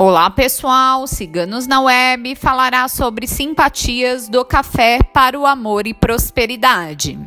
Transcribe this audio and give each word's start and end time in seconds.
Olá 0.00 0.30
pessoal, 0.30 1.08
Ciganos 1.08 1.66
na 1.66 1.80
Web 1.80 2.36
falará 2.36 2.86
sobre 2.86 3.26
simpatias 3.26 4.28
do 4.28 4.44
café 4.44 5.00
para 5.02 5.36
o 5.36 5.44
amor 5.44 5.88
e 5.88 5.92
prosperidade. 5.92 7.18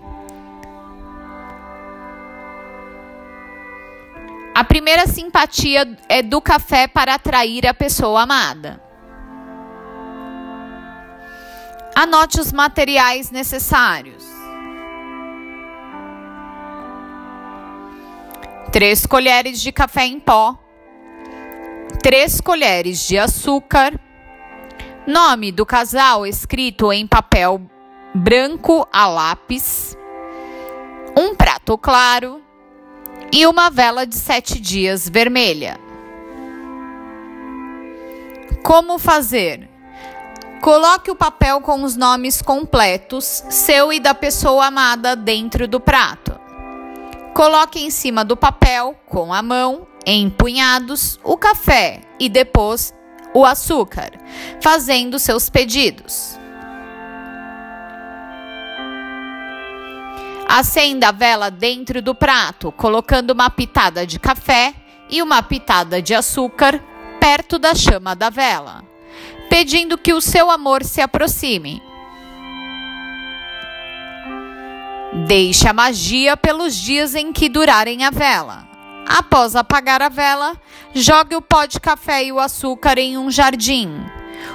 A 4.55 4.63
primeira 4.63 5.05
simpatia 5.05 5.97
é 6.07 6.21
do 6.21 6.39
café 6.39 6.87
para 6.87 7.15
atrair 7.15 7.67
a 7.67 7.73
pessoa 7.73 8.21
amada. 8.21 8.81
Anote 11.93 12.39
os 12.39 12.53
materiais 12.53 13.31
necessários. 13.31 14.23
Três 18.71 19.05
colheres 19.05 19.59
de 19.59 19.73
café 19.73 20.05
em 20.05 20.21
pó 20.21 20.60
3 22.01 22.41
colheres 22.41 23.07
de 23.07 23.15
açúcar, 23.19 23.93
nome 25.05 25.51
do 25.51 25.63
casal 25.67 26.25
escrito 26.25 26.91
em 26.91 27.05
papel 27.05 27.61
branco 28.15 28.87
a 28.91 29.05
lápis, 29.05 29.95
um 31.15 31.35
prato 31.35 31.77
claro 31.77 32.41
e 33.31 33.45
uma 33.45 33.69
vela 33.69 34.07
de 34.07 34.15
sete 34.15 34.59
dias 34.59 35.07
vermelha. 35.07 35.79
Como 38.63 38.97
fazer? 38.97 39.69
Coloque 40.59 41.11
o 41.11 41.15
papel 41.15 41.61
com 41.61 41.83
os 41.83 41.95
nomes 41.95 42.41
completos, 42.41 43.43
seu 43.47 43.93
e 43.93 43.99
da 43.99 44.15
pessoa 44.15 44.65
amada, 44.65 45.15
dentro 45.15 45.67
do 45.67 45.79
prato. 45.79 46.39
Coloque 47.35 47.79
em 47.79 47.91
cima 47.91 48.25
do 48.25 48.35
papel, 48.35 48.95
com 49.05 49.31
a 49.31 49.43
mão, 49.43 49.87
em 50.05 50.29
punhados 50.29 51.19
o 51.23 51.37
café 51.37 52.01
e 52.19 52.27
depois 52.27 52.93
o 53.33 53.45
açúcar, 53.45 54.11
fazendo 54.61 55.19
seus 55.19 55.49
pedidos. 55.49 56.37
Acenda 60.47 61.09
a 61.09 61.11
vela 61.13 61.49
dentro 61.49 62.01
do 62.01 62.13
prato, 62.13 62.71
colocando 62.73 63.31
uma 63.31 63.49
pitada 63.49 64.05
de 64.05 64.19
café 64.19 64.73
e 65.09 65.21
uma 65.21 65.41
pitada 65.41 66.01
de 66.01 66.13
açúcar 66.13 66.83
perto 67.19 67.57
da 67.57 67.73
chama 67.73 68.15
da 68.15 68.29
vela, 68.29 68.83
pedindo 69.49 69.97
que 69.97 70.13
o 70.13 70.19
seu 70.19 70.51
amor 70.51 70.83
se 70.83 70.99
aproxime. 70.99 71.81
Deixe 75.27 75.67
a 75.67 75.73
magia 75.73 76.35
pelos 76.35 76.75
dias 76.75 77.15
em 77.15 77.31
que 77.31 77.47
durarem 77.47 78.03
a 78.03 78.09
vela. 78.09 78.70
Após 79.07 79.55
apagar 79.55 80.01
a 80.01 80.09
vela, 80.09 80.55
jogue 80.93 81.35
o 81.35 81.41
pó 81.41 81.65
de 81.65 81.79
café 81.79 82.23
e 82.23 82.31
o 82.31 82.39
açúcar 82.39 82.97
em 82.97 83.17
um 83.17 83.29
jardim. 83.29 83.89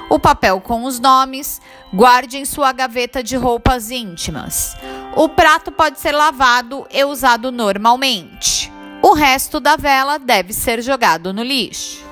O 0.09 0.19
papel 0.19 0.61
com 0.61 0.83
os 0.83 0.99
nomes, 0.99 1.61
guarde 1.93 2.37
em 2.37 2.45
sua 2.45 2.71
gaveta 2.71 3.23
de 3.23 3.35
roupas 3.35 3.91
íntimas. 3.91 4.75
O 5.15 5.29
prato 5.29 5.71
pode 5.71 5.99
ser 5.99 6.11
lavado 6.11 6.87
e 6.91 7.03
usado 7.03 7.51
normalmente. 7.51 8.71
O 9.01 9.13
resto 9.13 9.59
da 9.59 9.75
vela 9.75 10.17
deve 10.17 10.53
ser 10.53 10.81
jogado 10.81 11.33
no 11.33 11.43
lixo. 11.43 12.05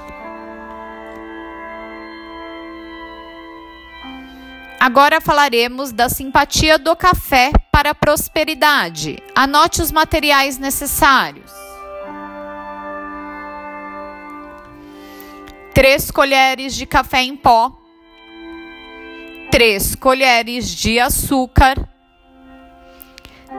Agora 4.79 5.19
falaremos 5.19 5.91
da 5.91 6.09
simpatia 6.09 6.77
do 6.77 6.95
café 6.95 7.51
para 7.71 7.89
a 7.89 7.95
prosperidade. 7.95 9.17
Anote 9.35 9.81
os 9.81 9.91
materiais 9.91 10.59
necessários. 10.59 11.64
3 15.75 16.09
colheres 16.09 16.73
de 16.73 16.85
café 16.85 17.21
em 17.21 17.35
pó, 17.35 17.69
3 19.51 19.95
colheres 19.95 20.69
de 20.69 21.01
açúcar, 21.01 21.75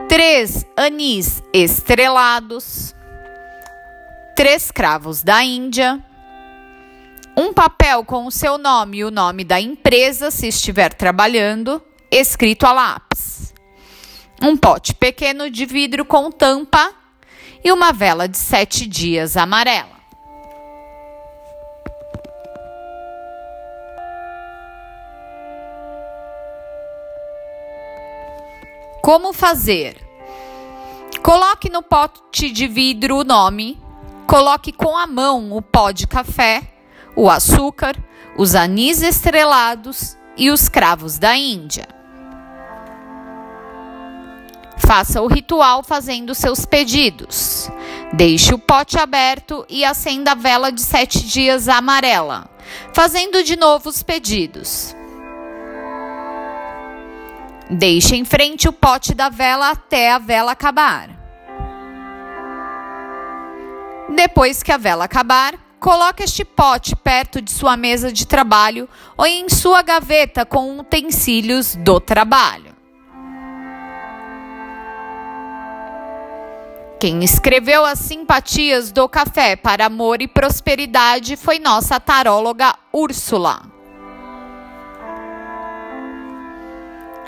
3 0.09 0.65
anis 0.75 1.43
estrelados, 1.53 2.95
3 4.35 4.71
cravos 4.71 5.21
da 5.21 5.43
Índia, 5.43 6.03
um 7.37 7.53
papel 7.53 8.03
com 8.03 8.25
o 8.25 8.31
seu 8.31 8.57
nome 8.57 8.97
e 8.97 9.03
o 9.03 9.11
nome 9.11 9.43
da 9.43 9.61
empresa, 9.61 10.31
se 10.31 10.47
estiver 10.47 10.95
trabalhando, 10.95 11.79
escrito 12.09 12.65
a 12.65 12.73
lápis, 12.73 13.53
um 14.41 14.57
pote 14.57 14.95
pequeno 14.95 15.51
de 15.51 15.67
vidro 15.67 16.03
com 16.03 16.31
tampa 16.31 16.91
e 17.63 17.71
uma 17.71 17.93
vela 17.93 18.27
de 18.27 18.39
sete 18.39 18.87
dias 18.87 19.37
amarela. 19.37 19.96
Como 29.07 29.31
fazer? 29.31 29.95
Coloque 31.23 31.69
no 31.69 31.81
pote 31.81 32.51
de 32.51 32.67
vidro 32.67 33.15
o 33.15 33.23
nome, 33.23 33.81
coloque 34.27 34.73
com 34.73 34.97
a 34.97 35.07
mão 35.07 35.53
o 35.53 35.61
pó 35.61 35.91
de 35.91 36.05
café, 36.05 36.61
o 37.15 37.29
açúcar, 37.29 37.95
os 38.37 38.53
anis 38.53 39.01
estrelados 39.01 40.17
e 40.35 40.51
os 40.51 40.67
cravos 40.67 41.17
da 41.17 41.37
Índia. 41.37 41.87
Faça 44.77 45.21
o 45.21 45.27
ritual 45.27 45.83
fazendo 45.83 46.35
seus 46.35 46.65
pedidos. 46.65 47.71
Deixe 48.11 48.53
o 48.53 48.59
pote 48.59 48.99
aberto 48.99 49.65
e 49.69 49.85
acenda 49.85 50.33
a 50.33 50.35
vela 50.35 50.69
de 50.69 50.81
sete 50.81 51.25
dias 51.25 51.69
amarela, 51.69 52.49
fazendo 52.93 53.41
de 53.41 53.55
novo 53.55 53.87
os 53.87 54.03
pedidos. 54.03 54.96
Deixe 57.69 58.15
em 58.15 58.23
frente 58.23 58.69
o 58.69 58.73
pote 58.73 59.13
da 59.13 59.27
vela 59.27 59.71
até 59.71 60.11
a 60.11 60.17
vela 60.17 60.53
acabar. 60.53 61.09
Depois 64.15 64.63
que 64.63 64.71
a 64.71 64.77
vela 64.77 65.03
acabar, 65.03 65.55
coloque 65.77 66.23
este 66.23 66.45
pote 66.45 66.95
perto 66.95 67.41
de 67.41 67.51
sua 67.51 67.75
mesa 67.75 68.11
de 68.11 68.25
trabalho 68.25 68.87
ou 69.17 69.25
em 69.25 69.49
sua 69.49 69.81
gaveta 69.81 70.45
com 70.45 70.79
utensílios 70.79 71.75
do 71.75 71.99
trabalho. 71.99 72.75
Quem 76.99 77.23
escreveu 77.23 77.85
as 77.85 77.99
simpatias 77.99 78.91
do 78.91 79.07
café 79.07 79.55
para 79.55 79.85
amor 79.85 80.21
e 80.21 80.27
prosperidade 80.27 81.35
foi 81.35 81.59
nossa 81.59 81.99
taróloga 81.99 82.73
Úrsula. 82.91 83.76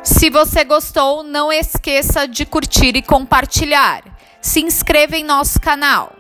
Se 0.03 0.29
você 0.29 0.63
gostou, 0.63 1.23
não 1.23 1.51
esqueça 1.51 2.27
de 2.27 2.45
curtir 2.45 2.95
e 2.95 3.01
compartilhar. 3.01 4.03
Se 4.41 4.61
inscreva 4.61 5.17
em 5.17 5.23
nosso 5.23 5.59
canal. 5.59 6.13